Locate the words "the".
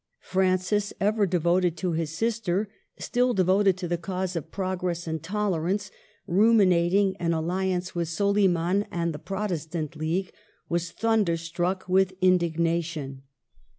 3.87-3.99, 9.13-9.19